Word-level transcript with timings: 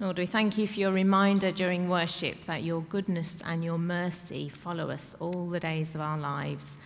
Lord, 0.00 0.18
we 0.18 0.26
thank 0.26 0.58
you 0.58 0.66
for 0.66 0.80
your 0.80 0.90
reminder 0.90 1.50
during 1.50 1.88
worship 1.88 2.46
that 2.46 2.64
your 2.64 2.80
goodness 2.82 3.42
and 3.44 3.62
your 3.62 3.78
mercy 3.78 4.48
follow 4.48 4.90
us 4.90 5.14
all 5.20 5.48
the 5.48 5.60
days 5.60 5.94
of 5.94 6.00
our 6.00 6.18
lives. 6.18 6.76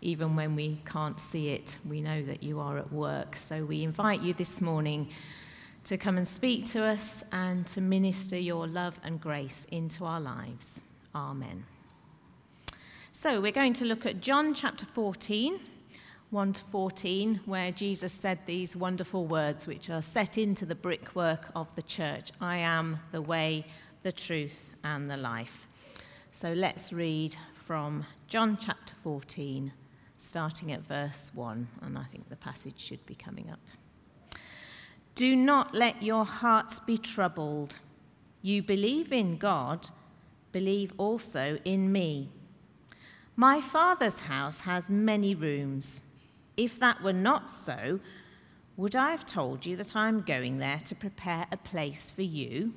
Even 0.00 0.34
when 0.34 0.56
we 0.56 0.80
can't 0.84 1.20
see 1.20 1.50
it, 1.50 1.78
we 1.88 2.00
know 2.00 2.22
that 2.24 2.42
you 2.42 2.58
are 2.58 2.78
at 2.78 2.92
work. 2.92 3.36
So 3.36 3.64
we 3.64 3.84
invite 3.84 4.22
you 4.22 4.34
this 4.34 4.60
morning 4.60 5.08
to 5.84 5.96
come 5.96 6.16
and 6.16 6.26
speak 6.26 6.64
to 6.70 6.82
us 6.84 7.22
and 7.32 7.66
to 7.68 7.80
minister 7.80 8.38
your 8.38 8.66
love 8.66 8.98
and 9.04 9.20
grace 9.20 9.66
into 9.70 10.04
our 10.04 10.20
lives. 10.20 10.80
Amen. 11.14 11.64
So 13.12 13.40
we're 13.40 13.52
going 13.52 13.74
to 13.74 13.84
look 13.84 14.04
at 14.04 14.20
John 14.20 14.54
chapter 14.54 14.86
14. 14.86 15.60
1 16.34 16.52
to 16.52 16.64
14, 16.64 17.42
where 17.46 17.70
Jesus 17.70 18.12
said 18.12 18.40
these 18.44 18.74
wonderful 18.74 19.24
words, 19.24 19.68
which 19.68 19.88
are 19.88 20.02
set 20.02 20.36
into 20.36 20.66
the 20.66 20.74
brickwork 20.74 21.46
of 21.54 21.72
the 21.76 21.82
church 21.82 22.32
I 22.40 22.56
am 22.56 22.98
the 23.12 23.22
way, 23.22 23.64
the 24.02 24.10
truth, 24.10 24.70
and 24.82 25.08
the 25.08 25.16
life. 25.16 25.68
So 26.32 26.52
let's 26.52 26.92
read 26.92 27.36
from 27.54 28.04
John 28.26 28.58
chapter 28.60 28.96
14, 29.04 29.72
starting 30.18 30.72
at 30.72 30.80
verse 30.80 31.30
1, 31.34 31.68
and 31.82 31.96
I 31.96 32.02
think 32.10 32.28
the 32.28 32.34
passage 32.34 32.80
should 32.80 33.06
be 33.06 33.14
coming 33.14 33.48
up. 33.48 33.60
Do 35.14 35.36
not 35.36 35.72
let 35.72 36.02
your 36.02 36.24
hearts 36.24 36.80
be 36.80 36.98
troubled. 36.98 37.76
You 38.42 38.60
believe 38.60 39.12
in 39.12 39.36
God, 39.36 39.86
believe 40.50 40.94
also 40.98 41.60
in 41.64 41.92
me. 41.92 42.28
My 43.36 43.60
Father's 43.60 44.18
house 44.18 44.62
has 44.62 44.90
many 44.90 45.36
rooms. 45.36 46.00
If 46.56 46.78
that 46.80 47.02
were 47.02 47.12
not 47.12 47.50
so, 47.50 48.00
would 48.76 48.96
I 48.96 49.10
have 49.10 49.26
told 49.26 49.64
you 49.66 49.76
that 49.76 49.94
I 49.94 50.08
am 50.08 50.22
going 50.22 50.58
there 50.58 50.78
to 50.78 50.94
prepare 50.94 51.46
a 51.52 51.56
place 51.56 52.10
for 52.10 52.22
you? 52.22 52.74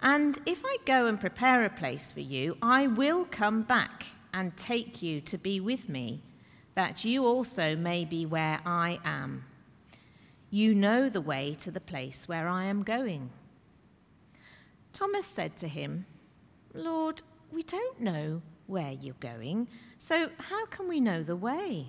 And 0.00 0.38
if 0.46 0.62
I 0.64 0.76
go 0.84 1.06
and 1.06 1.18
prepare 1.18 1.64
a 1.64 1.70
place 1.70 2.12
for 2.12 2.20
you, 2.20 2.56
I 2.62 2.86
will 2.86 3.24
come 3.24 3.62
back 3.62 4.06
and 4.32 4.56
take 4.56 5.02
you 5.02 5.20
to 5.22 5.38
be 5.38 5.58
with 5.60 5.88
me, 5.88 6.22
that 6.74 7.04
you 7.04 7.24
also 7.24 7.74
may 7.74 8.04
be 8.04 8.24
where 8.26 8.60
I 8.64 9.00
am. 9.04 9.44
You 10.50 10.74
know 10.74 11.08
the 11.08 11.20
way 11.20 11.54
to 11.60 11.70
the 11.70 11.80
place 11.80 12.28
where 12.28 12.48
I 12.48 12.64
am 12.64 12.82
going. 12.82 13.30
Thomas 14.92 15.26
said 15.26 15.56
to 15.58 15.68
him, 15.68 16.06
Lord, 16.74 17.22
we 17.50 17.62
don't 17.62 18.00
know 18.00 18.42
where 18.66 18.92
you're 18.92 19.14
going, 19.20 19.68
so 19.96 20.30
how 20.38 20.66
can 20.66 20.88
we 20.88 21.00
know 21.00 21.22
the 21.22 21.36
way? 21.36 21.88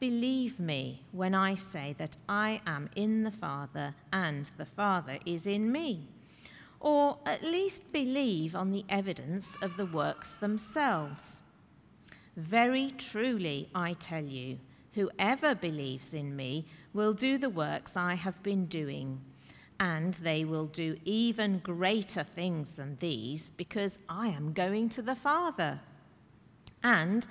Believe 0.00 0.58
me 0.60 1.02
when 1.12 1.34
I 1.34 1.54
say 1.54 1.94
that 1.98 2.16
I 2.28 2.60
am 2.66 2.90
in 2.94 3.22
the 3.22 3.30
Father 3.30 3.94
and 4.12 4.50
the 4.56 4.66
Father 4.66 5.18
is 5.24 5.46
in 5.46 5.72
me. 5.72 6.08
Or 6.80 7.18
at 7.24 7.42
least 7.42 7.92
believe 7.92 8.54
on 8.54 8.70
the 8.70 8.84
evidence 8.88 9.56
of 9.62 9.76
the 9.76 9.86
works 9.86 10.34
themselves. 10.34 11.42
Very 12.36 12.90
truly, 12.90 13.70
I 13.74 13.94
tell 13.94 14.24
you, 14.24 14.58
whoever 14.92 15.54
believes 15.54 16.12
in 16.12 16.36
me 16.36 16.66
will 16.92 17.14
do 17.14 17.38
the 17.38 17.48
works 17.48 17.96
I 17.96 18.14
have 18.14 18.42
been 18.42 18.66
doing, 18.66 19.20
and 19.80 20.14
they 20.14 20.44
will 20.44 20.66
do 20.66 20.96
even 21.04 21.60
greater 21.60 22.22
things 22.22 22.74
than 22.74 22.96
these, 23.00 23.50
because 23.52 23.98
I 24.08 24.28
am 24.28 24.52
going 24.52 24.88
to 24.90 25.02
the 25.02 25.16
Father. 25.16 25.80
And 26.82 27.26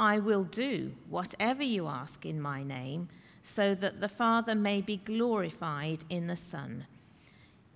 I 0.00 0.18
will 0.18 0.44
do 0.44 0.92
whatever 1.10 1.62
you 1.62 1.86
ask 1.86 2.24
in 2.24 2.40
my 2.40 2.62
name, 2.62 3.10
so 3.42 3.74
that 3.74 4.00
the 4.00 4.08
Father 4.08 4.54
may 4.54 4.80
be 4.80 4.96
glorified 4.96 6.04
in 6.08 6.26
the 6.26 6.36
Son. 6.36 6.86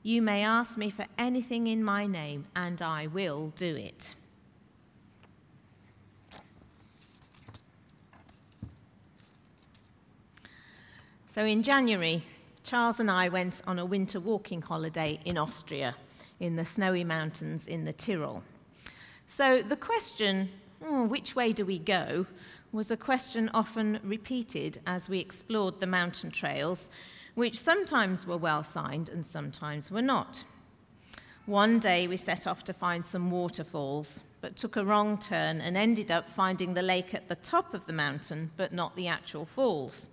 You 0.02 0.22
may 0.22 0.42
ask 0.42 0.78
me 0.78 0.88
for 0.88 1.04
anything 1.18 1.66
in 1.66 1.84
my 1.84 2.06
name, 2.06 2.46
and 2.56 2.80
I 2.80 3.08
will 3.08 3.52
do 3.56 3.76
it. 3.76 4.14
So 11.26 11.44
in 11.44 11.62
January, 11.62 12.22
Charles 12.62 13.00
and 13.00 13.10
I 13.10 13.28
went 13.28 13.60
on 13.66 13.78
a 13.78 13.84
winter 13.84 14.18
walking 14.18 14.62
holiday 14.62 15.20
in 15.26 15.36
Austria, 15.36 15.94
in 16.40 16.56
the 16.56 16.64
snowy 16.64 17.04
mountains 17.04 17.66
in 17.66 17.84
the 17.84 17.92
Tyrol. 17.92 18.42
So 19.26 19.60
the 19.60 19.76
question 19.76 20.48
oh, 20.84 21.04
which 21.04 21.34
way 21.34 21.52
do 21.52 21.64
we 21.64 21.78
go, 21.78 22.26
was 22.72 22.90
a 22.90 22.96
question 22.96 23.50
often 23.54 24.00
repeated 24.02 24.78
as 24.86 25.08
we 25.08 25.18
explored 25.18 25.80
the 25.80 25.86
mountain 25.86 26.30
trails, 26.30 26.90
which 27.34 27.58
sometimes 27.58 28.26
were 28.26 28.36
well 28.36 28.62
signed 28.62 29.08
and 29.08 29.24
sometimes 29.24 29.90
were 29.90 30.02
not. 30.02 30.44
One 31.46 31.78
day 31.78 32.06
we 32.06 32.16
set 32.16 32.46
off 32.46 32.64
to 32.64 32.72
find 32.72 33.04
some 33.04 33.30
waterfalls, 33.30 34.24
but 34.40 34.56
took 34.56 34.76
a 34.76 34.84
wrong 34.84 35.18
turn 35.18 35.60
and 35.60 35.76
ended 35.76 36.10
up 36.10 36.30
finding 36.30 36.74
the 36.74 36.82
lake 36.82 37.14
at 37.14 37.28
the 37.28 37.36
top 37.36 37.74
of 37.74 37.86
the 37.86 37.92
mountain, 37.92 38.50
but 38.56 38.72
not 38.72 38.96
the 38.96 39.08
actual 39.08 39.44
falls. 39.44 40.08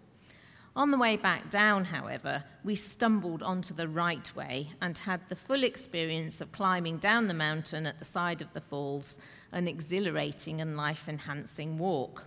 On 0.76 0.90
the 0.90 0.98
way 0.98 1.18
back 1.18 1.50
down, 1.50 1.84
however, 1.84 2.44
we 2.64 2.76
stumbled 2.76 3.44
onto 3.44 3.74
the 3.74 3.90
right 3.90 4.34
way 4.36 4.70
and 4.82 4.98
had 4.98 5.22
the 5.28 5.36
full 5.36 5.64
experience 5.64 6.40
of 6.40 6.52
climbing 6.54 6.98
down 6.98 7.28
the 7.28 7.34
mountain 7.34 7.86
at 7.86 8.00
the 8.00 8.06
side 8.06 8.42
of 8.42 8.54
the 8.54 8.62
falls 8.62 9.18
an 9.52 9.68
exhilarating 9.68 10.62
and 10.62 10.78
life 10.78 11.08
enhancing 11.08 11.78
walk. 11.78 12.26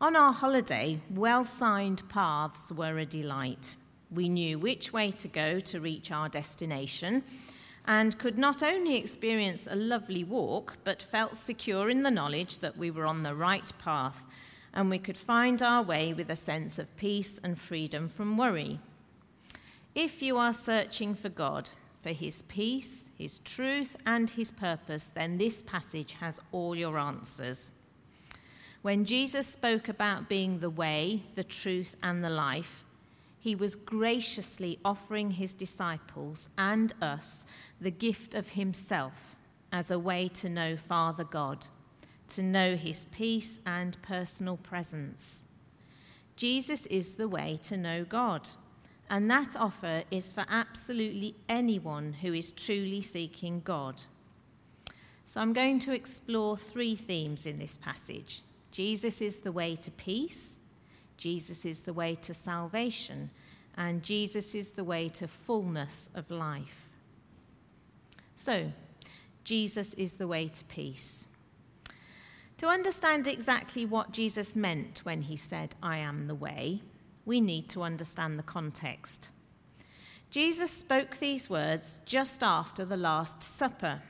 On 0.00 0.16
our 0.16 0.32
holiday, 0.32 1.00
well 1.10 1.44
signed 1.44 2.08
paths 2.08 2.70
were 2.70 2.98
a 2.98 3.06
delight. 3.06 3.76
We 4.10 4.28
knew 4.28 4.58
which 4.58 4.92
way 4.92 5.10
to 5.12 5.28
go 5.28 5.60
to 5.60 5.80
reach 5.80 6.10
our 6.10 6.28
destination 6.28 7.22
and 7.86 8.18
could 8.18 8.38
not 8.38 8.62
only 8.62 8.96
experience 8.96 9.66
a 9.70 9.76
lovely 9.76 10.24
walk, 10.24 10.76
but 10.84 11.02
felt 11.02 11.36
secure 11.36 11.90
in 11.90 12.02
the 12.02 12.10
knowledge 12.10 12.58
that 12.60 12.76
we 12.76 12.90
were 12.90 13.06
on 13.06 13.22
the 13.22 13.34
right 13.34 13.70
path 13.78 14.24
and 14.74 14.90
we 14.90 14.98
could 14.98 15.16
find 15.16 15.62
our 15.62 15.82
way 15.82 16.12
with 16.12 16.30
a 16.30 16.36
sense 16.36 16.78
of 16.78 16.96
peace 16.96 17.40
and 17.44 17.58
freedom 17.58 18.08
from 18.08 18.36
worry. 18.36 18.80
If 19.94 20.20
you 20.20 20.36
are 20.36 20.52
searching 20.52 21.14
for 21.14 21.28
God, 21.28 21.70
for 22.04 22.10
his 22.10 22.42
peace, 22.42 23.10
his 23.16 23.38
truth, 23.38 23.96
and 24.04 24.28
his 24.28 24.50
purpose, 24.50 25.08
then 25.08 25.38
this 25.38 25.62
passage 25.62 26.12
has 26.20 26.38
all 26.52 26.76
your 26.76 26.98
answers. 26.98 27.72
When 28.82 29.06
Jesus 29.06 29.46
spoke 29.46 29.88
about 29.88 30.28
being 30.28 30.58
the 30.58 30.68
way, 30.68 31.22
the 31.34 31.42
truth, 31.42 31.96
and 32.02 32.22
the 32.22 32.28
life, 32.28 32.84
he 33.40 33.54
was 33.54 33.74
graciously 33.74 34.78
offering 34.84 35.30
his 35.30 35.54
disciples 35.54 36.50
and 36.58 36.92
us 37.00 37.46
the 37.80 37.90
gift 37.90 38.34
of 38.34 38.50
himself 38.50 39.34
as 39.72 39.90
a 39.90 39.98
way 39.98 40.28
to 40.28 40.50
know 40.50 40.76
Father 40.76 41.24
God, 41.24 41.66
to 42.28 42.42
know 42.42 42.76
his 42.76 43.06
peace 43.12 43.60
and 43.64 43.96
personal 44.02 44.58
presence. 44.58 45.46
Jesus 46.36 46.84
is 46.86 47.14
the 47.14 47.28
way 47.28 47.58
to 47.62 47.78
know 47.78 48.04
God 48.04 48.50
and 49.14 49.30
that 49.30 49.54
offer 49.54 50.02
is 50.10 50.32
for 50.32 50.44
absolutely 50.48 51.36
anyone 51.48 52.14
who 52.14 52.34
is 52.34 52.50
truly 52.50 53.00
seeking 53.00 53.60
God. 53.60 54.02
So 55.24 55.40
I'm 55.40 55.52
going 55.52 55.78
to 55.80 55.92
explore 55.92 56.56
three 56.56 56.96
themes 56.96 57.46
in 57.46 57.60
this 57.60 57.78
passage 57.78 58.42
Jesus 58.72 59.22
is 59.22 59.38
the 59.38 59.52
way 59.52 59.76
to 59.76 59.92
peace, 59.92 60.58
Jesus 61.16 61.64
is 61.64 61.82
the 61.82 61.92
way 61.92 62.16
to 62.16 62.34
salvation, 62.34 63.30
and 63.76 64.02
Jesus 64.02 64.52
is 64.56 64.72
the 64.72 64.82
way 64.82 65.08
to 65.10 65.28
fullness 65.28 66.10
of 66.16 66.28
life. 66.28 66.88
So, 68.34 68.72
Jesus 69.44 69.94
is 69.94 70.16
the 70.16 70.26
way 70.26 70.48
to 70.48 70.64
peace. 70.64 71.28
To 72.58 72.66
understand 72.66 73.28
exactly 73.28 73.86
what 73.86 74.10
Jesus 74.10 74.56
meant 74.56 75.02
when 75.04 75.22
he 75.22 75.36
said, 75.36 75.76
I 75.80 75.98
am 75.98 76.26
the 76.26 76.34
way, 76.34 76.82
we 77.24 77.40
need 77.40 77.68
to 77.70 77.82
understand 77.82 78.38
the 78.38 78.42
context. 78.42 79.30
Jesus 80.30 80.70
spoke 80.70 81.18
these 81.18 81.48
words 81.48 82.00
just 82.04 82.42
after 82.42 82.84
the 82.84 82.96
Last 82.96 83.42
Supper, 83.42 84.02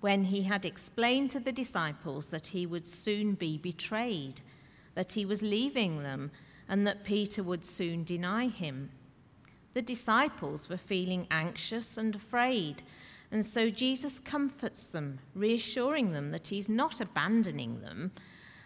when 0.00 0.24
he 0.24 0.42
had 0.42 0.64
explained 0.64 1.30
to 1.30 1.40
the 1.40 1.52
disciples 1.52 2.28
that 2.28 2.48
he 2.48 2.66
would 2.66 2.86
soon 2.86 3.34
be 3.34 3.58
betrayed, 3.58 4.40
that 4.94 5.12
he 5.12 5.24
was 5.24 5.42
leaving 5.42 6.02
them, 6.02 6.30
and 6.68 6.86
that 6.86 7.04
Peter 7.04 7.42
would 7.42 7.64
soon 7.64 8.04
deny 8.04 8.46
him. 8.46 8.90
The 9.74 9.82
disciples 9.82 10.68
were 10.68 10.76
feeling 10.76 11.26
anxious 11.30 11.98
and 11.98 12.14
afraid, 12.14 12.82
and 13.30 13.44
so 13.44 13.70
Jesus 13.70 14.18
comforts 14.18 14.86
them, 14.86 15.18
reassuring 15.34 16.12
them 16.12 16.30
that 16.30 16.48
he's 16.48 16.68
not 16.68 17.00
abandoning 17.00 17.80
them, 17.80 18.12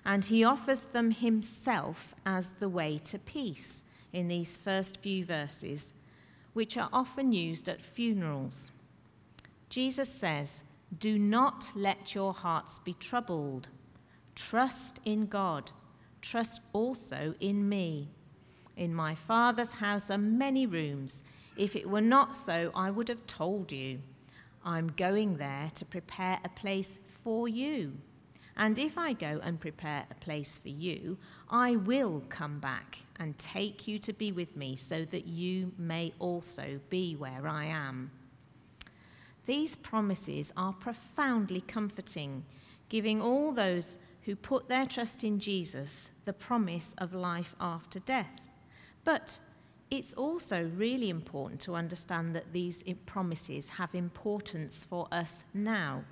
and 0.05 0.25
he 0.25 0.44
offers 0.44 0.81
them 0.81 1.11
himself 1.11 2.14
as 2.25 2.52
the 2.52 2.69
way 2.69 2.99
to 2.99 3.19
peace 3.19 3.85
in 4.16 4.28
these 4.28 4.56
first 4.56 4.96
few 4.96 5.22
verses, 5.26 5.92
which 6.54 6.78
are 6.78 6.88
often 6.90 7.34
used 7.34 7.68
at 7.68 7.82
funerals. 7.82 8.72
Jesus 9.68 10.08
says, 10.08 10.64
Do 10.98 11.18
not 11.18 11.70
let 11.74 12.14
your 12.14 12.32
hearts 12.32 12.78
be 12.78 12.94
troubled. 12.94 13.68
Trust 14.34 15.00
in 15.04 15.26
God. 15.26 15.70
Trust 16.22 16.62
also 16.72 17.34
in 17.40 17.68
me. 17.68 18.08
In 18.78 18.94
my 18.94 19.14
Father's 19.14 19.74
house 19.74 20.10
are 20.10 20.16
many 20.16 20.66
rooms. 20.66 21.22
If 21.58 21.76
it 21.76 21.88
were 21.88 22.00
not 22.00 22.34
so, 22.34 22.70
I 22.74 22.90
would 22.90 23.08
have 23.08 23.26
told 23.26 23.70
you. 23.70 23.98
I'm 24.64 24.88
going 24.96 25.36
there 25.36 25.68
to 25.74 25.84
prepare 25.84 26.38
a 26.42 26.48
place 26.48 26.98
for 27.22 27.48
you. 27.48 27.92
And 28.56 28.79
if 28.79 28.97
I 28.97 29.12
go 29.12 29.41
and 29.43 29.61
prepare 29.61 30.06
a 30.11 30.14
place 30.14 30.58
for 30.58 30.70
you, 30.70 31.19
I 31.50 31.76
will 31.76 32.23
come 32.29 32.58
back 32.58 32.99
and 33.19 33.37
take 33.37 33.87
you 33.87 33.99
to 33.99 34.12
be 34.12 34.32
with 34.32 34.56
me, 34.56 34.76
so 34.76 35.05
that 35.05 35.26
you 35.26 35.73
may 35.76 36.12
also 36.19 36.81
be 36.88 37.17
where 37.17 37.47
I 37.47 37.67
am. 37.67 38.11
These 39.44 39.76
promises 39.76 40.53
are 40.56 40.73
profoundly 40.73 41.61
comforting, 41.61 42.44
giving 42.88 43.20
all 43.20 43.53
those 43.53 43.99
who 44.23 44.35
put 44.35 44.69
their 44.69 44.87
trust 44.87 45.23
in 45.23 45.38
Jesus 45.38 46.11
the 46.25 46.32
promise 46.32 46.94
of 46.99 47.14
life 47.14 47.55
after 47.61 48.00
death. 48.00 48.50
But 49.05 49.38
it's 49.88 50.14
also 50.14 50.69
really 50.75 51.11
important 51.11 51.61
to 51.61 51.76
understand 51.76 52.35
that 52.35 52.52
these 52.52 52.82
promises 53.05 53.69
have 53.69 53.94
importance 53.94 54.85
for 54.85 55.06
us 55.12 55.44
now. 55.55 56.02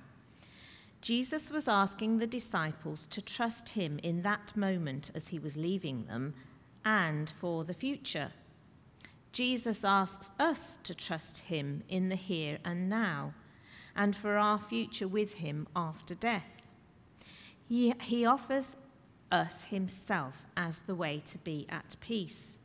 Jesus 1.05 1.51
was 1.51 1.67
asking 1.67 2.17
the 2.17 2.25
disciples 2.25 3.05
to 3.05 3.21
trust 3.21 3.69
him 3.69 3.99
in 4.01 4.23
that 4.23 4.57
moment 4.57 5.11
as 5.13 5.27
he 5.27 5.37
was 5.37 5.55
leaving 5.55 6.05
them 6.05 6.33
and 6.83 7.31
for 7.39 7.63
the 7.63 7.75
future. 7.75 8.31
Jesus 9.31 9.85
asks 9.85 10.31
us 10.39 10.79
to 10.83 10.95
trust 10.95 11.37
him 11.37 11.83
in 11.89 12.09
the 12.09 12.15
here 12.15 12.57
and 12.65 12.89
now 12.89 13.35
and 13.95 14.15
for 14.15 14.35
our 14.35 14.57
future 14.57 15.07
with 15.07 15.35
him 15.35 15.67
after 15.75 16.15
death. 16.15 16.63
He, 17.69 17.93
he 18.01 18.25
offers 18.25 18.75
us 19.31 19.65
himself 19.65 20.43
as 20.57 20.79
the 20.79 20.95
way 20.95 21.21
to 21.27 21.37
be 21.37 21.67
at 21.69 21.97
peace. 21.99 22.57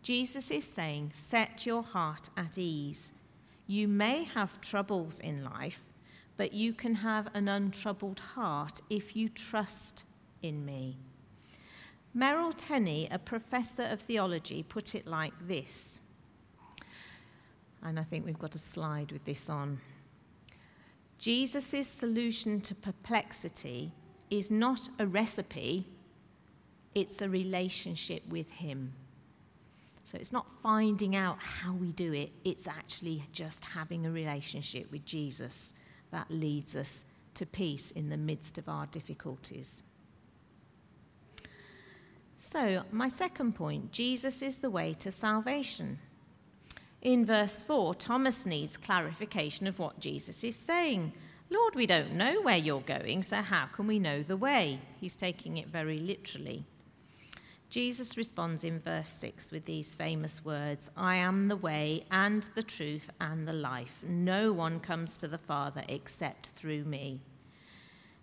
Jesus 0.00 0.52
is 0.52 0.62
saying, 0.64 1.10
Set 1.12 1.66
your 1.66 1.82
heart 1.82 2.30
at 2.36 2.56
ease. 2.56 3.12
You 3.66 3.88
may 3.88 4.22
have 4.22 4.60
troubles 4.60 5.18
in 5.18 5.42
life, 5.42 5.82
but 6.40 6.54
you 6.54 6.72
can 6.72 6.94
have 6.94 7.28
an 7.34 7.48
untroubled 7.48 8.18
heart 8.18 8.80
if 8.88 9.14
you 9.14 9.28
trust 9.28 10.06
in 10.40 10.64
me. 10.64 10.96
Merrill 12.14 12.54
Tenney, 12.54 13.06
a 13.10 13.18
professor 13.18 13.82
of 13.82 14.00
theology, 14.00 14.62
put 14.62 14.94
it 14.94 15.06
like 15.06 15.34
this. 15.46 16.00
And 17.82 18.00
I 18.00 18.04
think 18.04 18.24
we've 18.24 18.38
got 18.38 18.54
a 18.54 18.58
slide 18.58 19.12
with 19.12 19.22
this 19.26 19.50
on. 19.50 19.82
Jesus' 21.18 21.86
solution 21.86 22.62
to 22.62 22.74
perplexity 22.74 23.92
is 24.30 24.50
not 24.50 24.88
a 24.98 25.06
recipe, 25.06 25.86
it's 26.94 27.20
a 27.20 27.28
relationship 27.28 28.26
with 28.30 28.48
Him. 28.48 28.94
So 30.04 30.16
it's 30.16 30.32
not 30.32 30.46
finding 30.62 31.14
out 31.14 31.38
how 31.38 31.74
we 31.74 31.92
do 31.92 32.14
it, 32.14 32.32
it's 32.44 32.66
actually 32.66 33.24
just 33.30 33.62
having 33.62 34.06
a 34.06 34.10
relationship 34.10 34.90
with 34.90 35.04
Jesus 35.04 35.74
that 36.10 36.30
leads 36.30 36.76
us 36.76 37.04
to 37.34 37.46
peace 37.46 37.90
in 37.90 38.08
the 38.08 38.16
midst 38.16 38.58
of 38.58 38.68
our 38.68 38.86
difficulties. 38.86 39.82
So, 42.36 42.84
my 42.90 43.08
second 43.08 43.54
point 43.54 43.92
Jesus 43.92 44.42
is 44.42 44.58
the 44.58 44.70
way 44.70 44.94
to 44.94 45.10
salvation. 45.10 45.98
In 47.02 47.24
verse 47.24 47.62
4, 47.62 47.94
Thomas 47.94 48.44
needs 48.44 48.76
clarification 48.76 49.66
of 49.66 49.78
what 49.78 50.00
Jesus 50.00 50.44
is 50.44 50.56
saying. 50.56 51.12
Lord, 51.48 51.74
we 51.74 51.86
don't 51.86 52.12
know 52.12 52.40
where 52.42 52.56
you're 52.56 52.80
going, 52.80 53.22
so 53.22 53.36
how 53.36 53.66
can 53.66 53.86
we 53.86 53.98
know 53.98 54.22
the 54.22 54.36
way? 54.36 54.80
He's 55.00 55.16
taking 55.16 55.56
it 55.56 55.68
very 55.68 55.98
literally. 55.98 56.64
Jesus 57.70 58.16
responds 58.16 58.64
in 58.64 58.80
verse 58.80 59.08
6 59.08 59.52
with 59.52 59.64
these 59.64 59.94
famous 59.94 60.44
words 60.44 60.90
I 60.96 61.16
am 61.16 61.46
the 61.46 61.56
way 61.56 62.04
and 62.10 62.42
the 62.56 62.64
truth 62.64 63.10
and 63.20 63.46
the 63.46 63.52
life. 63.52 64.02
No 64.02 64.52
one 64.52 64.80
comes 64.80 65.16
to 65.18 65.28
the 65.28 65.38
Father 65.38 65.84
except 65.88 66.48
through 66.48 66.82
me. 66.82 67.20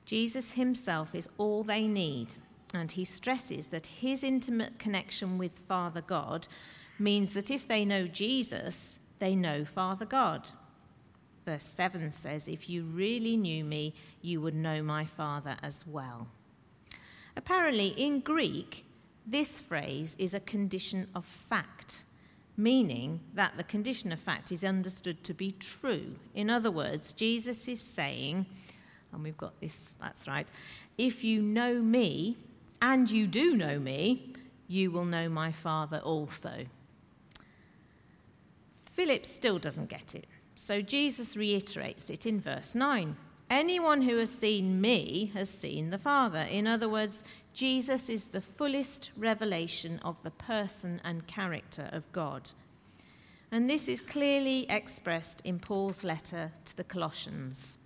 Jesus 0.03 0.51
himself 0.51 1.15
is 1.15 1.29
all 1.38 1.63
they 1.63 1.88
need, 1.88 2.33
and 2.73 2.91
he 2.91 3.05
stresses 3.05 3.69
that 3.69 3.88
his 3.88 4.21
intimate 4.21 4.79
connection 4.79 5.38
with 5.38 5.59
Father 5.59 6.01
God 6.01 6.47
means 7.00 7.33
that 7.33 7.50
if 7.50 7.65
they 7.65 7.85
know 7.85 8.05
Jesus, 8.05 9.00
they 9.19 9.33
know 9.33 9.63
Father 9.63 10.05
God. 10.05 10.50
Verse 11.45 11.63
7 11.63 12.11
says, 12.11 12.50
If 12.50 12.69
you 12.69 12.83
really 12.83 13.38
knew 13.38 13.63
me, 13.63 13.93
you 14.21 14.41
would 14.41 14.55
know 14.55 14.83
my 14.83 15.05
Father 15.05 15.55
as 15.63 15.88
well. 15.88 16.27
Apparently, 17.38 17.88
in 17.89 18.19
Greek, 18.19 18.83
this 19.27 19.59
phrase 19.59 20.15
is 20.18 20.33
a 20.33 20.39
condition 20.39 21.07
of 21.13 21.25
fact, 21.25 22.06
meaning 22.56 23.19
that 23.33 23.57
the 23.57 23.63
condition 23.63 24.12
of 24.12 24.19
fact 24.19 24.51
is 24.51 24.63
understood 24.63 25.24
to 25.25 25.33
be 25.33 25.51
true. 25.59 26.15
In 26.33 26.50
other 26.50 26.71
words, 26.71 27.12
Jesus 27.12 27.68
is 27.68 27.81
saying, 27.81 28.45
and 29.12 29.24
we've 29.24 29.38
got 29.38 29.60
this, 29.60 29.96
that's 30.00 30.27
right, 30.27 30.48
if 30.98 31.24
you 31.24 31.41
know 31.41 31.75
me, 31.75 32.38
and 32.81 33.10
you 33.10 33.27
do 33.27 33.55
know 33.55 33.79
me, 33.79 34.34
you 34.67 34.91
will 34.91 35.05
know 35.05 35.27
my 35.27 35.51
Father 35.51 36.00
also. 36.00 36.65
Philip 38.93 39.25
still 39.25 39.60
doesn't 39.60 39.89
get 39.89 40.15
it, 40.15 40.25
so 40.55 40.81
Jesus 40.81 41.36
reiterates 41.36 42.10
it 42.10 42.25
in 42.25 42.39
verse 42.39 42.75
9. 42.75 43.15
Anyone 43.50 44.01
who 44.01 44.17
has 44.17 44.31
seen 44.31 44.81
me 44.81 45.31
has 45.34 45.50
seen 45.50 45.89
the 45.89 45.98
Father. 45.98 46.39
In 46.39 46.67
other 46.67 46.89
words, 46.89 47.24
Jesus 47.57 48.07
is 48.07 48.27
the 48.27 48.39
fullest 48.39 49.09
revelation 49.17 49.99
of 50.05 50.15
the 50.21 50.29
person 50.29 51.01
and 51.03 51.25
character 51.25 51.89
of 51.91 52.11
God. 52.11 52.51
And 53.51 53.67
this 53.67 53.87
is 53.87 53.99
clearly 53.99 54.67
expressed 54.69 55.41
in 55.43 55.57
Paul's 55.57 56.03
letter 56.03 56.51
to 56.65 56.77
the 56.77 56.83
Colossians. 56.83 57.79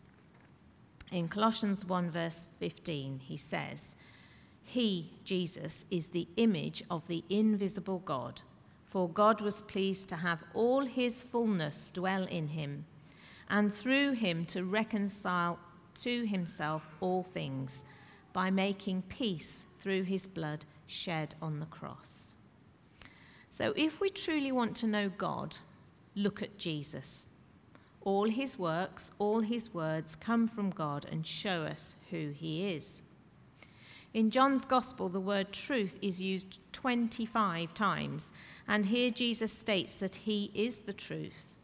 In 1.13 1.29
Colossians 1.29 1.85
1, 1.85 2.11
verse 2.11 2.49
15, 2.59 3.21
he 3.23 3.37
says, 3.37 3.95
He, 4.61 5.09
Jesus, 5.23 5.85
is 5.89 6.09
the 6.09 6.27
image 6.35 6.83
of 6.91 7.07
the 7.07 7.23
invisible 7.29 7.99
God, 7.99 8.41
for 8.87 9.07
God 9.07 9.39
was 9.39 9.61
pleased 9.61 10.09
to 10.09 10.17
have 10.17 10.43
all 10.53 10.83
his 10.83 11.23
fullness 11.23 11.89
dwell 11.93 12.25
in 12.25 12.49
him, 12.49 12.83
and 13.49 13.73
through 13.73 14.15
him 14.15 14.45
to 14.47 14.65
reconcile 14.65 15.59
to 16.01 16.25
himself 16.25 16.83
all 16.99 17.23
things 17.23 17.85
by 18.33 18.49
making 18.49 19.03
peace 19.03 19.65
through 19.79 20.03
his 20.03 20.27
blood 20.27 20.65
shed 20.87 21.35
on 21.41 21.59
the 21.59 21.65
cross. 21.65 22.35
So, 23.49 23.73
if 23.75 23.99
we 23.99 24.09
truly 24.09 24.51
want 24.51 24.75
to 24.77 24.87
know 24.87 25.09
God, 25.09 25.57
look 26.15 26.41
at 26.41 26.57
Jesus. 26.57 27.27
All 28.01 28.29
his 28.29 28.57
works, 28.57 29.11
all 29.19 29.41
his 29.41 29.73
words 29.73 30.15
come 30.15 30.47
from 30.47 30.69
God 30.71 31.05
and 31.11 31.25
show 31.25 31.63
us 31.63 31.97
who 32.09 32.29
he 32.29 32.69
is. 32.71 33.03
In 34.13 34.29
John's 34.29 34.65
Gospel, 34.65 35.07
the 35.07 35.19
word 35.19 35.53
truth 35.53 35.97
is 36.01 36.19
used 36.19 36.59
25 36.73 37.73
times, 37.73 38.33
and 38.67 38.85
here 38.85 39.09
Jesus 39.09 39.53
states 39.53 39.95
that 39.95 40.15
he 40.15 40.51
is 40.53 40.81
the 40.81 40.93
truth. 40.93 41.57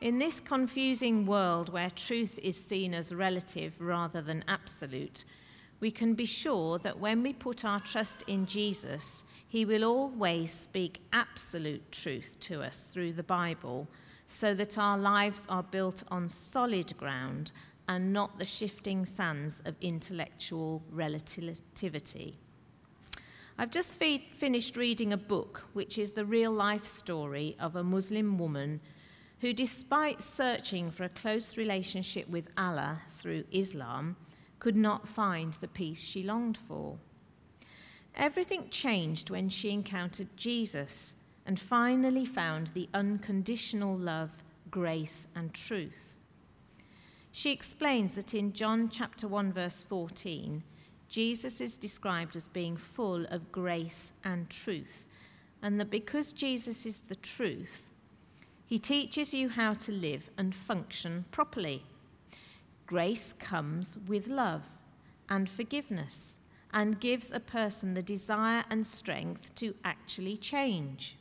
In 0.00 0.18
this 0.18 0.40
confusing 0.40 1.26
world 1.26 1.70
where 1.70 1.90
truth 1.90 2.38
is 2.42 2.56
seen 2.56 2.94
as 2.94 3.14
relative 3.14 3.74
rather 3.78 4.22
than 4.22 4.44
absolute, 4.48 5.24
we 5.80 5.90
can 5.90 6.14
be 6.14 6.26
sure 6.26 6.78
that 6.78 6.98
when 6.98 7.22
we 7.22 7.32
put 7.32 7.64
our 7.64 7.80
trust 7.80 8.22
in 8.26 8.46
Jesus, 8.46 9.24
he 9.48 9.64
will 9.64 9.84
always 9.84 10.52
speak 10.52 11.00
absolute 11.12 11.90
truth 11.90 12.38
to 12.40 12.62
us 12.62 12.88
through 12.92 13.14
the 13.14 13.22
Bible 13.22 13.88
so 14.26 14.54
that 14.54 14.78
our 14.78 14.98
lives 14.98 15.46
are 15.48 15.62
built 15.62 16.04
on 16.10 16.28
solid 16.28 16.96
ground 16.98 17.50
and 17.88 18.12
not 18.12 18.38
the 18.38 18.44
shifting 18.44 19.04
sands 19.04 19.60
of 19.64 19.74
intellectual 19.80 20.82
relativity. 20.92 22.38
I've 23.58 23.70
just 23.70 23.98
fe- 23.98 24.28
finished 24.32 24.76
reading 24.76 25.12
a 25.12 25.16
book 25.16 25.62
which 25.72 25.98
is 25.98 26.12
the 26.12 26.24
real 26.24 26.52
life 26.52 26.84
story 26.84 27.56
of 27.58 27.74
a 27.74 27.82
Muslim 27.82 28.38
woman 28.38 28.80
who, 29.40 29.52
despite 29.52 30.22
searching 30.22 30.90
for 30.90 31.04
a 31.04 31.08
close 31.08 31.56
relationship 31.56 32.28
with 32.28 32.48
Allah 32.56 33.00
through 33.16 33.44
Islam, 33.50 34.16
could 34.60 34.76
not 34.76 35.08
find 35.08 35.54
the 35.54 35.68
peace 35.68 36.00
she 36.00 36.22
longed 36.22 36.56
for. 36.56 36.98
Everything 38.14 38.68
changed 38.70 39.30
when 39.30 39.48
she 39.48 39.70
encountered 39.70 40.36
Jesus 40.36 41.16
and 41.46 41.58
finally 41.58 42.24
found 42.24 42.68
the 42.68 42.88
unconditional 42.94 43.96
love, 43.96 44.30
grace, 44.70 45.26
and 45.34 45.52
truth. 45.52 46.14
She 47.32 47.50
explains 47.50 48.14
that 48.16 48.34
in 48.34 48.52
John 48.52 48.88
chapter 48.88 49.26
1 49.26 49.52
verse 49.52 49.82
14, 49.84 50.62
Jesus 51.08 51.60
is 51.60 51.76
described 51.76 52.36
as 52.36 52.48
being 52.48 52.76
full 52.76 53.24
of 53.26 53.50
grace 53.50 54.12
and 54.22 54.48
truth, 54.48 55.08
and 55.62 55.80
that 55.80 55.90
because 55.90 56.32
Jesus 56.32 56.86
is 56.86 57.02
the 57.02 57.16
truth, 57.16 57.90
he 58.66 58.78
teaches 58.78 59.34
you 59.34 59.48
how 59.48 59.74
to 59.74 59.92
live 59.92 60.30
and 60.38 60.54
function 60.54 61.24
properly. 61.32 61.82
Grace 62.90 63.34
comes 63.34 64.00
with 64.08 64.26
love 64.26 64.64
and 65.28 65.48
forgiveness 65.48 66.40
and 66.72 66.98
gives 66.98 67.30
a 67.30 67.38
person 67.38 67.94
the 67.94 68.02
desire 68.02 68.64
and 68.68 68.84
strength 68.84 69.54
to 69.54 69.76
actually 69.84 70.36
change. 70.36 71.16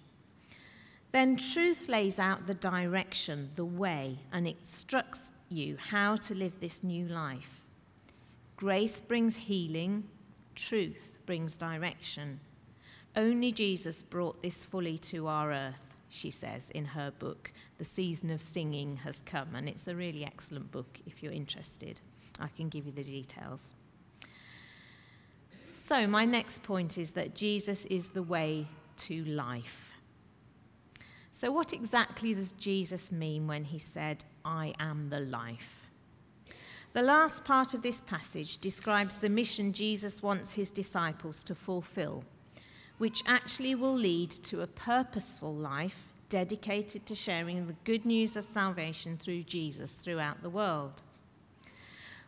Then 1.11 1.37
truth 1.37 1.87
lays 1.87 2.17
out 2.17 2.47
the 2.47 2.55
direction, 2.55 3.51
the 3.53 3.65
way, 3.65 4.17
and 4.31 4.47
instructs 4.47 5.31
you 5.47 5.77
how 5.77 6.15
to 6.15 6.33
live 6.33 6.59
this 6.59 6.83
new 6.83 7.07
life. 7.07 7.61
Grace 8.57 8.99
brings 8.99 9.37
healing, 9.37 10.05
truth 10.55 11.19
brings 11.27 11.55
direction. 11.55 12.39
Only 13.15 13.51
Jesus 13.51 14.01
brought 14.01 14.41
this 14.41 14.65
fully 14.65 14.97
to 14.97 15.27
our 15.27 15.51
earth, 15.51 15.88
she 16.09 16.31
says 16.31 16.69
in 16.71 16.85
her 16.85 17.11
book. 17.11 17.51
The 17.77 17.85
season 17.85 18.31
of 18.31 18.41
singing 18.41 18.97
has 18.97 19.21
come, 19.21 19.55
and 19.55 19.69
it's 19.69 19.87
a 19.87 19.95
really 19.95 20.25
excellent 20.25 20.71
book 20.71 20.99
if 21.05 21.23
you're 21.23 21.31
interested. 21.31 22.01
I 22.39 22.47
can 22.47 22.69
give 22.69 22.85
you 22.85 22.91
the 22.91 23.03
details. 23.03 23.73
So, 25.77 26.05
my 26.07 26.25
next 26.25 26.63
point 26.63 26.97
is 26.97 27.11
that 27.11 27.35
Jesus 27.35 27.85
is 27.85 28.09
the 28.09 28.23
way 28.23 28.67
to 28.97 29.23
life. 29.25 29.93
So, 31.31 31.51
what 31.51 31.73
exactly 31.73 32.33
does 32.33 32.51
Jesus 32.53 33.11
mean 33.11 33.47
when 33.47 33.63
he 33.63 33.79
said, 33.79 34.25
I 34.43 34.73
am 34.79 35.09
the 35.09 35.21
life? 35.21 35.89
The 36.93 37.01
last 37.03 37.45
part 37.45 37.73
of 37.73 37.81
this 37.81 38.01
passage 38.01 38.57
describes 38.57 39.17
the 39.17 39.29
mission 39.29 39.73
Jesus 39.73 40.23
wants 40.23 40.53
his 40.53 40.71
disciples 40.71 41.43
to 41.43 41.55
fulfill, 41.55 42.23
which 42.99 43.23
actually 43.25 43.73
will 43.73 43.95
lead 43.95 44.29
to 44.29 44.61
a 44.61 44.67
purposeful 44.67 45.53
life 45.53 46.05
dedicated 46.29 47.05
to 47.07 47.15
sharing 47.15 47.65
the 47.65 47.75
good 47.83 48.05
news 48.05 48.37
of 48.37 48.45
salvation 48.45 49.17
through 49.17 49.41
Jesus 49.43 49.93
throughout 49.93 50.41
the 50.43 50.49
world. 50.49 51.01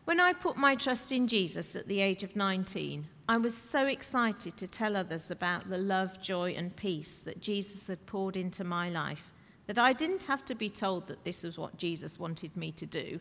When 0.06 0.20
I 0.20 0.34
put 0.34 0.58
my 0.58 0.76
trust 0.76 1.12
in 1.12 1.28
Jesus 1.28 1.76
at 1.76 1.88
the 1.88 2.02
age 2.02 2.24
of 2.24 2.36
19, 2.36 3.06
I 3.30 3.38
was 3.38 3.56
so 3.56 3.86
excited 3.86 4.58
to 4.58 4.68
tell 4.68 4.98
others 4.98 5.30
about 5.30 5.70
the 5.70 5.78
love, 5.78 6.20
joy, 6.20 6.56
and 6.58 6.76
peace 6.76 7.22
that 7.22 7.40
Jesus 7.40 7.86
had 7.86 8.04
poured 8.08 8.36
into 8.36 8.64
my 8.64 8.90
life 8.90 9.32
that 9.68 9.78
I 9.78 9.94
didn't 9.94 10.24
have 10.24 10.44
to 10.46 10.56
be 10.56 10.70
told 10.70 11.08
that 11.08 11.24
this 11.24 11.44
was 11.44 11.58
what 11.58 11.78
Jesus 11.78 12.20
wanted 12.20 12.58
me 12.58 12.72
to 12.74 12.86
do. 12.86 13.20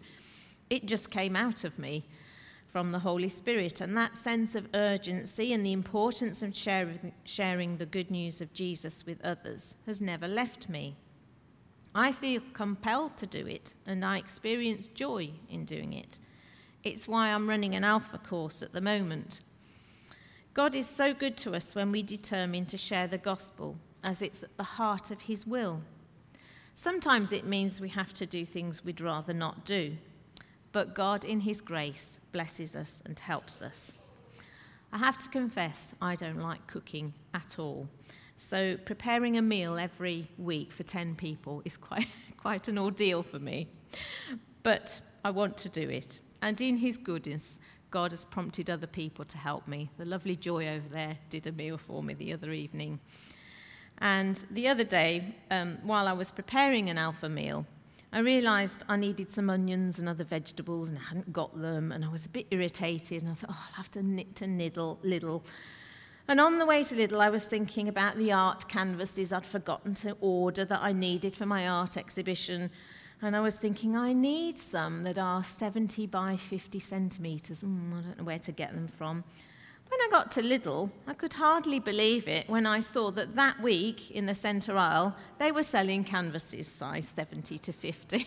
It 0.70 0.86
just 0.86 1.10
came 1.10 1.36
out 1.36 1.64
of 1.64 1.78
me 1.78 2.04
from 2.70 2.92
the 2.92 2.98
Holy 2.98 3.28
Spirit. 3.28 3.80
And 3.80 3.96
that 3.96 4.16
sense 4.16 4.54
of 4.54 4.68
urgency 4.74 5.52
and 5.52 5.64
the 5.64 5.72
importance 5.72 6.42
of 6.42 6.56
sharing, 6.56 7.12
sharing 7.24 7.76
the 7.76 7.86
good 7.86 8.10
news 8.10 8.40
of 8.40 8.52
Jesus 8.52 9.04
with 9.04 9.24
others 9.24 9.74
has 9.86 10.00
never 10.00 10.28
left 10.28 10.68
me. 10.68 10.96
I 11.94 12.12
feel 12.12 12.40
compelled 12.52 13.16
to 13.16 13.26
do 13.26 13.46
it, 13.46 13.74
and 13.86 14.04
I 14.04 14.18
experience 14.18 14.86
joy 14.86 15.30
in 15.48 15.64
doing 15.64 15.92
it. 15.92 16.20
It's 16.84 17.08
why 17.08 17.28
I'm 17.28 17.48
running 17.48 17.74
an 17.74 17.84
Alpha 17.84 18.18
course 18.18 18.62
at 18.62 18.72
the 18.72 18.80
moment. 18.80 19.40
God 20.54 20.74
is 20.74 20.88
so 20.88 21.12
good 21.12 21.36
to 21.38 21.54
us 21.54 21.74
when 21.74 21.90
we 21.90 22.02
determine 22.02 22.66
to 22.66 22.76
share 22.76 23.08
the 23.08 23.18
gospel, 23.18 23.76
as 24.04 24.22
it's 24.22 24.44
at 24.44 24.56
the 24.56 24.62
heart 24.62 25.10
of 25.10 25.22
His 25.22 25.46
will. 25.46 25.82
Sometimes 26.74 27.32
it 27.32 27.44
means 27.44 27.80
we 27.80 27.88
have 27.90 28.12
to 28.14 28.24
do 28.24 28.46
things 28.46 28.84
we'd 28.84 29.00
rather 29.00 29.34
not 29.34 29.64
do, 29.64 29.96
but 30.72 30.94
God, 30.94 31.24
in 31.24 31.40
His 31.40 31.60
grace, 31.60 32.20
blesses 32.32 32.76
us 32.76 33.02
and 33.04 33.18
helps 33.18 33.62
us. 33.62 33.98
I 34.92 34.98
have 34.98 35.18
to 35.18 35.28
confess, 35.28 35.94
I 36.00 36.16
don't 36.16 36.40
like 36.40 36.66
cooking 36.66 37.14
at 37.34 37.58
all. 37.58 37.88
So, 38.36 38.76
preparing 38.84 39.36
a 39.36 39.42
meal 39.42 39.78
every 39.78 40.26
week 40.38 40.72
for 40.72 40.82
10 40.82 41.14
people 41.14 41.62
is 41.64 41.76
quite, 41.76 42.08
quite 42.36 42.68
an 42.68 42.78
ordeal 42.78 43.22
for 43.22 43.38
me. 43.38 43.68
But 44.62 45.00
I 45.24 45.30
want 45.30 45.58
to 45.58 45.68
do 45.68 45.88
it. 45.88 46.20
And 46.42 46.60
in 46.60 46.78
His 46.78 46.96
goodness, 46.96 47.60
God 47.90 48.12
has 48.12 48.24
prompted 48.24 48.70
other 48.70 48.86
people 48.86 49.24
to 49.24 49.38
help 49.38 49.66
me. 49.66 49.90
The 49.98 50.04
lovely 50.04 50.36
Joy 50.36 50.68
over 50.68 50.88
there 50.88 51.18
did 51.28 51.46
a 51.46 51.52
meal 51.52 51.76
for 51.76 52.02
me 52.02 52.14
the 52.14 52.32
other 52.32 52.52
evening. 52.52 53.00
And 53.98 54.42
the 54.50 54.68
other 54.68 54.84
day, 54.84 55.34
um, 55.50 55.78
while 55.82 56.08
I 56.08 56.12
was 56.12 56.30
preparing 56.30 56.88
an 56.88 56.96
alpha 56.96 57.28
meal, 57.28 57.66
I 58.12 58.18
realised 58.18 58.82
I 58.88 58.96
needed 58.96 59.30
some 59.30 59.48
onions 59.48 60.00
and 60.00 60.08
other 60.08 60.24
vegetables, 60.24 60.88
and 60.88 60.98
I 60.98 61.02
hadn't 61.02 61.32
got 61.32 61.60
them, 61.60 61.92
and 61.92 62.04
I 62.04 62.08
was 62.08 62.26
a 62.26 62.30
bit 62.30 62.46
irritated. 62.50 63.22
And 63.22 63.30
I 63.30 63.34
thought, 63.34 63.50
oh, 63.52 63.66
I'll 63.68 63.76
have 63.76 63.90
to 63.92 64.02
knit 64.02 64.34
to 64.36 64.46
Niddle, 64.46 64.98
Lidl. 65.04 65.42
And 66.26 66.40
on 66.40 66.58
the 66.58 66.66
way 66.66 66.82
to 66.82 66.94
Lidl, 66.96 67.20
I 67.20 67.30
was 67.30 67.44
thinking 67.44 67.88
about 67.88 68.16
the 68.16 68.32
art 68.32 68.68
canvases 68.68 69.32
I'd 69.32 69.46
forgotten 69.46 69.94
to 69.96 70.16
order 70.20 70.64
that 70.64 70.82
I 70.82 70.92
needed 70.92 71.36
for 71.36 71.46
my 71.46 71.68
art 71.68 71.96
exhibition. 71.96 72.70
And 73.22 73.36
I 73.36 73.40
was 73.40 73.56
thinking, 73.56 73.96
I 73.96 74.12
need 74.12 74.58
some 74.58 75.04
that 75.04 75.18
are 75.18 75.44
70 75.44 76.06
by 76.06 76.36
50 76.36 76.78
centimetres. 76.78 77.60
Mm, 77.62 77.98
I 77.98 78.02
don't 78.02 78.18
know 78.18 78.24
where 78.24 78.38
to 78.38 78.52
get 78.52 78.72
them 78.72 78.88
from. 78.88 79.22
When 79.90 80.00
I 80.02 80.08
got 80.08 80.30
to 80.32 80.42
Lidl, 80.42 80.88
I 81.08 81.14
could 81.14 81.32
hardly 81.32 81.80
believe 81.80 82.28
it 82.28 82.48
when 82.48 82.64
I 82.64 82.78
saw 82.78 83.10
that 83.10 83.34
that 83.34 83.60
week 83.60 84.12
in 84.12 84.26
the 84.26 84.34
centre 84.34 84.78
aisle, 84.78 85.16
they 85.38 85.50
were 85.50 85.64
selling 85.64 86.04
canvases 86.04 86.68
size 86.68 87.08
70 87.08 87.58
to 87.58 87.72
50. 87.72 88.26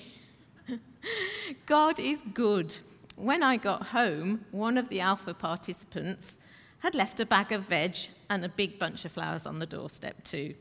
God 1.66 2.02
is 2.02 2.22
good. 2.34 2.78
When 3.16 3.44
I 3.44 3.56
got 3.56 3.88
home, 3.88 4.44
one 4.52 4.78
of 4.78 4.90
the 4.90 5.00
Alpha 5.00 5.34
participants 5.34 6.38
had 6.80 6.96
left 6.96 7.22
a 7.22 7.26
bag 7.26 7.54
of 7.54 7.64
veg 7.64 7.96
and 8.30 8.44
a 8.44 8.50
big 8.50 8.78
bunch 8.78 9.06
of 9.06 9.14
flowers 9.14 9.46
on 9.46 9.60
the 9.60 9.66
doorstep, 9.66 10.22
too. 10.26 10.56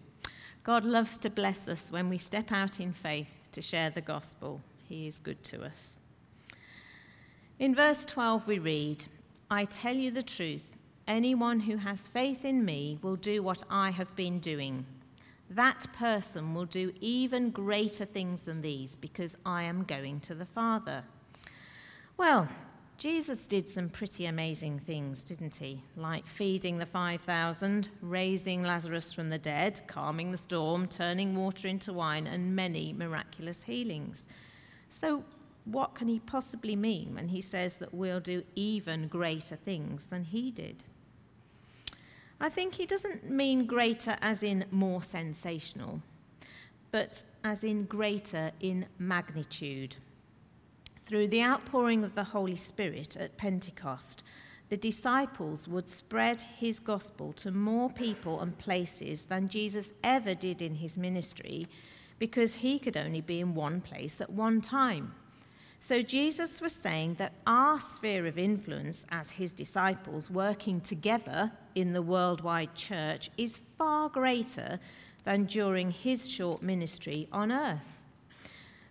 God 0.62 0.84
loves 0.84 1.18
to 1.18 1.30
bless 1.30 1.66
us 1.66 1.90
when 1.90 2.08
we 2.08 2.18
step 2.18 2.52
out 2.52 2.78
in 2.78 2.92
faith 2.92 3.48
to 3.50 3.60
share 3.60 3.90
the 3.90 4.00
gospel. 4.00 4.60
He 4.88 5.08
is 5.08 5.18
good 5.18 5.42
to 5.44 5.64
us. 5.64 5.98
In 7.58 7.74
verse 7.74 8.06
12, 8.06 8.46
we 8.46 8.60
read, 8.60 9.06
I 9.50 9.64
tell 9.64 9.96
you 9.96 10.12
the 10.12 10.22
truth. 10.22 10.71
Anyone 11.06 11.60
who 11.60 11.76
has 11.76 12.08
faith 12.08 12.44
in 12.44 12.64
me 12.64 12.98
will 13.02 13.16
do 13.16 13.42
what 13.42 13.62
I 13.68 13.90
have 13.90 14.14
been 14.14 14.38
doing. 14.38 14.86
That 15.50 15.86
person 15.92 16.54
will 16.54 16.64
do 16.64 16.92
even 17.00 17.50
greater 17.50 18.04
things 18.04 18.44
than 18.44 18.62
these 18.62 18.96
because 18.96 19.36
I 19.44 19.64
am 19.64 19.84
going 19.84 20.20
to 20.20 20.34
the 20.34 20.46
Father. 20.46 21.02
Well, 22.16 22.48
Jesus 22.98 23.48
did 23.48 23.68
some 23.68 23.90
pretty 23.90 24.26
amazing 24.26 24.78
things, 24.78 25.24
didn't 25.24 25.56
he? 25.56 25.82
Like 25.96 26.24
feeding 26.24 26.78
the 26.78 26.86
5,000, 26.86 27.88
raising 28.00 28.62
Lazarus 28.62 29.12
from 29.12 29.28
the 29.28 29.38
dead, 29.38 29.80
calming 29.88 30.30
the 30.30 30.36
storm, 30.36 30.86
turning 30.86 31.34
water 31.34 31.66
into 31.66 31.92
wine, 31.92 32.28
and 32.28 32.54
many 32.54 32.92
miraculous 32.92 33.64
healings. 33.64 34.28
So, 34.88 35.24
what 35.64 35.96
can 35.96 36.06
he 36.06 36.20
possibly 36.20 36.76
mean 36.76 37.14
when 37.14 37.28
he 37.28 37.40
says 37.40 37.78
that 37.78 37.92
we'll 37.92 38.20
do 38.20 38.44
even 38.54 39.08
greater 39.08 39.56
things 39.56 40.06
than 40.06 40.22
he 40.22 40.52
did? 40.52 40.84
I 42.42 42.48
think 42.48 42.74
he 42.74 42.86
doesn't 42.86 43.30
mean 43.30 43.66
greater 43.66 44.16
as 44.20 44.42
in 44.42 44.64
more 44.72 45.00
sensational, 45.00 46.02
but 46.90 47.22
as 47.44 47.62
in 47.62 47.84
greater 47.84 48.50
in 48.58 48.86
magnitude. 48.98 49.94
Through 51.04 51.28
the 51.28 51.44
outpouring 51.44 52.02
of 52.02 52.16
the 52.16 52.24
Holy 52.24 52.56
Spirit 52.56 53.16
at 53.16 53.36
Pentecost, 53.36 54.24
the 54.70 54.76
disciples 54.76 55.68
would 55.68 55.88
spread 55.88 56.42
his 56.42 56.80
gospel 56.80 57.32
to 57.34 57.52
more 57.52 57.88
people 57.88 58.40
and 58.40 58.58
places 58.58 59.26
than 59.26 59.48
Jesus 59.48 59.92
ever 60.02 60.34
did 60.34 60.62
in 60.62 60.74
his 60.74 60.98
ministry 60.98 61.68
because 62.18 62.56
he 62.56 62.80
could 62.80 62.96
only 62.96 63.20
be 63.20 63.38
in 63.38 63.54
one 63.54 63.80
place 63.80 64.20
at 64.20 64.30
one 64.30 64.60
time. 64.60 65.14
So 65.84 66.00
Jesus 66.00 66.60
was 66.60 66.70
saying 66.70 67.14
that 67.14 67.32
our 67.44 67.80
sphere 67.80 68.28
of 68.28 68.38
influence 68.38 69.04
as 69.10 69.32
his 69.32 69.52
disciples 69.52 70.30
working 70.30 70.80
together 70.80 71.50
in 71.74 71.92
the 71.92 72.00
worldwide 72.00 72.76
church 72.76 73.30
is 73.36 73.58
far 73.78 74.08
greater 74.08 74.78
than 75.24 75.46
during 75.46 75.90
his 75.90 76.30
short 76.30 76.62
ministry 76.62 77.26
on 77.32 77.50
earth. 77.50 78.00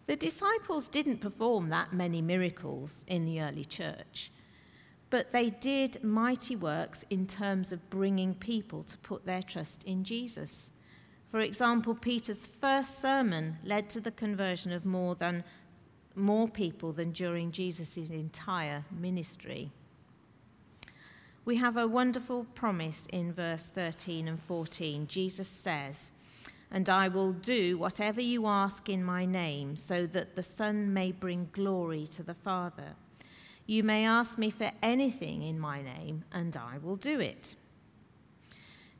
The 0.07 0.17
disciples 0.17 0.89
didn't 0.89 1.21
perform 1.21 1.69
that 1.69 1.93
many 1.93 2.21
miracles 2.21 3.05
in 3.07 3.25
the 3.25 3.39
early 3.39 3.63
church, 3.63 4.29
but 5.09 5.31
they 5.31 5.49
did 5.49 6.03
mighty 6.03 6.57
works 6.57 7.05
in 7.09 7.25
terms 7.25 7.71
of 7.71 7.89
bringing 7.89 8.35
people 8.35 8.83
to 8.83 8.97
put 8.97 9.25
their 9.25 9.43
trust 9.43 9.85
in 9.85 10.03
Jesus. 10.03 10.71
For 11.29 11.39
example, 11.39 11.95
Peter's 11.95 12.47
first 12.47 12.99
sermon 12.99 13.57
led 13.63 13.89
to 13.91 14.01
the 14.01 14.11
conversion 14.11 14.73
of 14.73 14.83
more 14.85 15.15
than 15.15 15.45
more 16.15 16.47
people 16.47 16.91
than 16.91 17.11
during 17.11 17.51
Jesus' 17.51 18.09
entire 18.09 18.85
ministry. 18.91 19.71
We 21.43 21.55
have 21.57 21.77
a 21.77 21.87
wonderful 21.87 22.45
promise 22.53 23.07
in 23.11 23.33
verse 23.33 23.63
13 23.63 24.27
and 24.27 24.39
14. 24.39 25.07
Jesus 25.07 25.47
says, 25.47 26.11
And 26.69 26.87
I 26.87 27.07
will 27.07 27.33
do 27.33 27.77
whatever 27.77 28.21
you 28.21 28.45
ask 28.45 28.89
in 28.89 29.03
my 29.03 29.25
name, 29.25 29.75
so 29.75 30.05
that 30.07 30.35
the 30.35 30.43
Son 30.43 30.93
may 30.93 31.11
bring 31.11 31.49
glory 31.51 32.05
to 32.07 32.23
the 32.23 32.35
Father. 32.35 32.95
You 33.65 33.83
may 33.83 34.05
ask 34.05 34.37
me 34.37 34.51
for 34.51 34.71
anything 34.83 35.41
in 35.43 35.59
my 35.59 35.81
name, 35.81 36.25
and 36.31 36.55
I 36.55 36.77
will 36.77 36.95
do 36.95 37.19
it. 37.19 37.55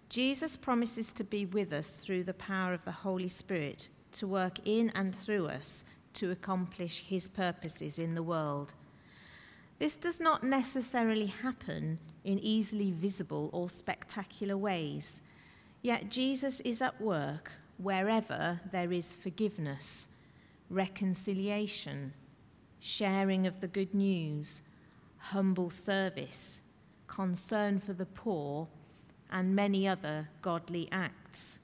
Jesus 0.09 0.57
promises 0.57 1.13
to 1.13 1.23
be 1.23 1.45
with 1.45 1.71
us 1.71 1.97
through 1.97 2.23
the 2.23 2.33
power 2.33 2.73
of 2.73 2.83
the 2.83 2.91
Holy 2.91 3.27
Spirit 3.27 3.89
to 4.13 4.27
work 4.27 4.57
in 4.65 4.91
and 4.95 5.15
through 5.15 5.47
us 5.47 5.85
to 6.13 6.31
accomplish 6.31 6.99
his 6.99 7.27
purposes 7.27 7.99
in 7.99 8.15
the 8.15 8.23
world. 8.23 8.73
This 9.79 9.97
does 9.97 10.19
not 10.19 10.43
necessarily 10.43 11.25
happen 11.25 11.97
in 12.23 12.39
easily 12.39 12.91
visible 12.91 13.49
or 13.51 13.69
spectacular 13.69 14.55
ways, 14.57 15.21
yet 15.81 16.09
Jesus 16.09 16.61
is 16.61 16.81
at 16.81 17.01
work 17.01 17.51
wherever 17.77 18.59
there 18.71 18.91
is 18.91 19.13
forgiveness, 19.13 20.07
reconciliation, 20.69 22.13
sharing 22.79 23.47
of 23.47 23.59
the 23.59 23.67
good 23.67 23.93
news, 23.93 24.61
humble 25.17 25.69
service, 25.69 26.61
concern 27.07 27.79
for 27.79 27.93
the 27.93 28.05
poor 28.05 28.67
and 29.31 29.55
many 29.55 29.87
other 29.87 30.27
godly 30.41 30.87
acts. 30.91 31.59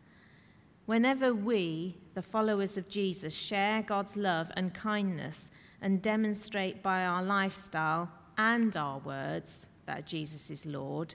Whenever 0.86 1.34
we, 1.34 1.98
the 2.18 2.22
followers 2.24 2.80
of 2.80 2.90
Jesus, 2.90 3.32
share 3.32 3.84
God's 3.84 4.18
love 4.18 4.50
and 4.58 4.74
kindness 4.74 5.52
and 5.84 6.02
demonstrate 6.02 6.82
by 6.82 7.06
our 7.06 7.22
lifestyle 7.22 8.10
and 8.40 8.76
our 8.76 8.98
words 8.98 9.68
that 9.86 10.08
Jesus 10.08 10.50
is 10.50 10.66
Lord, 10.66 11.14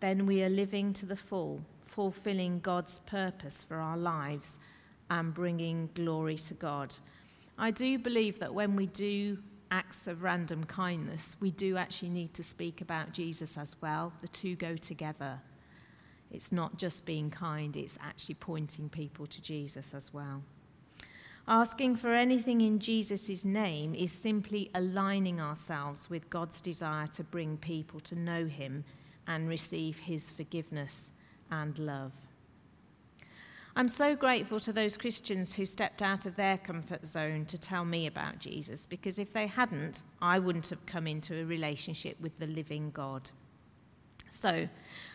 then 0.00 0.26
we 0.26 0.42
are 0.42 0.50
living 0.50 0.92
to 0.92 1.06
the 1.06 1.16
full, 1.16 1.62
fulfilling 1.80 2.60
God's 2.60 2.98
purpose 3.06 3.62
for 3.62 3.76
our 3.76 3.96
lives 3.96 4.58
and 5.08 5.32
bringing 5.32 5.88
glory 5.94 6.36
to 6.36 6.52
God. 6.52 6.94
I 7.56 7.70
do 7.70 7.98
believe 7.98 8.38
that 8.40 8.52
when 8.52 8.76
we 8.76 8.84
do 8.84 9.38
acts 9.70 10.06
of 10.08 10.22
random 10.22 10.64
kindness, 10.64 11.36
we 11.40 11.52
do 11.52 11.78
actually 11.78 12.10
need 12.10 12.34
to 12.34 12.42
speak 12.42 12.82
about 12.82 13.12
Jesus 13.12 13.56
as 13.56 13.76
well. 13.80 14.12
The 14.20 14.28
two 14.28 14.56
go 14.56 14.76
together. 14.76 15.40
It's 16.30 16.52
not 16.52 16.78
just 16.78 17.04
being 17.04 17.30
kind, 17.30 17.76
it's 17.76 17.98
actually 18.00 18.34
pointing 18.36 18.88
people 18.88 19.26
to 19.26 19.42
Jesus 19.42 19.94
as 19.94 20.12
well. 20.12 20.42
Asking 21.46 21.96
for 21.96 22.12
anything 22.12 22.60
in 22.60 22.78
Jesus' 22.78 23.44
name 23.44 23.94
is 23.94 24.12
simply 24.12 24.70
aligning 24.74 25.40
ourselves 25.40 26.10
with 26.10 26.28
God's 26.28 26.60
desire 26.60 27.06
to 27.06 27.24
bring 27.24 27.56
people 27.56 28.00
to 28.00 28.14
know 28.14 28.44
Him 28.44 28.84
and 29.26 29.48
receive 29.48 29.98
His 29.98 30.30
forgiveness 30.30 31.12
and 31.50 31.78
love. 31.78 32.12
I'm 33.74 33.88
so 33.88 34.16
grateful 34.16 34.60
to 34.60 34.72
those 34.72 34.96
Christians 34.96 35.54
who 35.54 35.64
stepped 35.64 36.02
out 36.02 36.26
of 36.26 36.36
their 36.36 36.58
comfort 36.58 37.06
zone 37.06 37.46
to 37.46 37.56
tell 37.56 37.84
me 37.84 38.06
about 38.08 38.40
Jesus, 38.40 38.84
because 38.84 39.18
if 39.18 39.32
they 39.32 39.46
hadn't, 39.46 40.02
I 40.20 40.40
wouldn't 40.40 40.68
have 40.68 40.84
come 40.84 41.06
into 41.06 41.40
a 41.40 41.44
relationship 41.44 42.20
with 42.20 42.38
the 42.38 42.48
living 42.48 42.90
God. 42.90 43.30
So, 44.30 44.68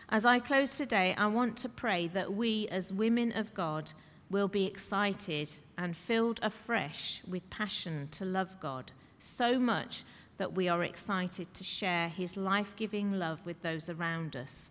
as 0.08 0.26
I 0.26 0.38
close 0.38 0.76
today, 0.76 1.14
I 1.16 1.26
want 1.26 1.56
to 1.58 1.68
pray 1.68 2.08
that 2.08 2.32
we, 2.32 2.68
as 2.68 2.92
women 2.92 3.32
of 3.32 3.54
God, 3.54 3.92
will 4.30 4.48
be 4.48 4.66
excited 4.66 5.52
and 5.78 5.96
filled 5.96 6.40
afresh 6.42 7.22
with 7.26 7.48
passion 7.50 8.08
to 8.12 8.24
love 8.24 8.60
God 8.60 8.92
so 9.18 9.58
much 9.58 10.04
that 10.36 10.52
we 10.52 10.68
are 10.68 10.82
excited 10.82 11.52
to 11.54 11.64
share 11.64 12.08
his 12.08 12.36
life 12.36 12.74
giving 12.76 13.18
love 13.18 13.44
with 13.46 13.62
those 13.62 13.88
around 13.88 14.36
us. 14.36 14.70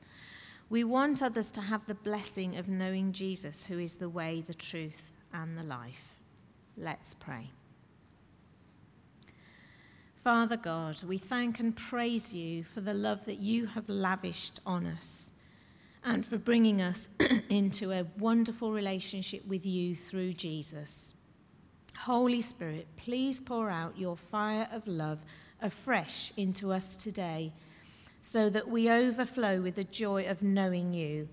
We 0.69 0.83
want 0.83 1.21
others 1.21 1.51
to 1.51 1.61
have 1.61 1.85
the 1.85 1.93
blessing 1.95 2.57
of 2.57 2.69
knowing 2.69 3.11
Jesus, 3.13 3.65
who 3.65 3.79
is 3.79 3.95
the 3.95 4.09
way, 4.09 4.43
the 4.45 4.53
truth, 4.53 5.11
and 5.33 5.57
the 5.57 5.63
life. 5.63 6.17
Let's 6.77 7.13
pray. 7.13 7.49
Father 10.23 10.55
God, 10.55 11.03
we 11.03 11.17
thank 11.17 11.59
and 11.59 11.75
praise 11.75 12.33
you 12.33 12.63
for 12.63 12.79
the 12.79 12.93
love 12.93 13.25
that 13.25 13.39
you 13.39 13.65
have 13.65 13.89
lavished 13.89 14.61
on 14.65 14.85
us 14.85 15.33
and 16.05 16.25
for 16.25 16.37
bringing 16.37 16.81
us 16.81 17.09
into 17.49 17.91
a 17.91 18.05
wonderful 18.17 18.71
relationship 18.71 19.45
with 19.45 19.65
you 19.65 19.97
through 19.97 20.31
Jesus. 20.31 21.13
Holy 21.97 22.39
Spirit, 22.39 22.87
please 22.95 23.41
pour 23.41 23.69
out 23.69 23.97
your 23.97 24.15
fire 24.15 24.69
of 24.71 24.87
love 24.87 25.19
afresh 25.61 26.31
into 26.37 26.71
us 26.71 26.95
today 26.95 27.51
so 28.21 28.49
that 28.49 28.69
we 28.69 28.89
overflow 28.89 29.59
with 29.59 29.75
the 29.75 29.83
joy 29.83 30.25
of 30.27 30.41
knowing 30.41 30.93
you 30.93 31.27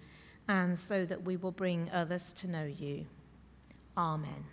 and 0.48 0.76
so 0.76 1.04
that 1.04 1.22
we 1.22 1.36
will 1.36 1.52
bring 1.52 1.88
others 1.92 2.32
to 2.32 2.50
know 2.50 2.64
you. 2.64 3.06
Amen. 3.96 4.46